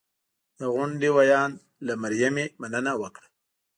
[0.59, 1.55] د غونډې ویاند
[1.85, 3.27] له مریم مننه وکړه